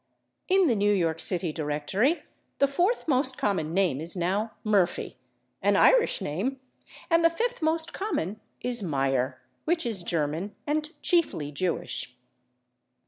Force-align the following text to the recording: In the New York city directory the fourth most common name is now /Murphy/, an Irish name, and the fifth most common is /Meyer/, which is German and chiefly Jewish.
In 0.47 0.65
the 0.65 0.73
New 0.75 0.91
York 0.93 1.19
city 1.19 1.53
directory 1.53 2.23
the 2.57 2.65
fourth 2.65 3.07
most 3.07 3.37
common 3.37 3.71
name 3.71 4.01
is 4.01 4.17
now 4.17 4.53
/Murphy/, 4.65 5.13
an 5.61 5.75
Irish 5.75 6.21
name, 6.21 6.59
and 7.11 7.23
the 7.23 7.29
fifth 7.29 7.61
most 7.61 7.93
common 7.93 8.41
is 8.61 8.81
/Meyer/, 8.81 9.35
which 9.65 9.85
is 9.85 10.01
German 10.01 10.55
and 10.65 10.89
chiefly 11.03 11.51
Jewish. 11.51 12.15